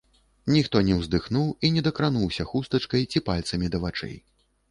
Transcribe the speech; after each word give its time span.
Ніхто 0.53 0.77
не 0.87 0.95
ўздыхнуў 1.01 1.51
і 1.67 1.71
не 1.75 1.83
дакрануўся 1.89 2.47
хустачкай 2.53 3.07
ці 3.13 3.23
пальцамі 3.31 3.67
да 3.77 3.85
вачэй. 3.87 4.17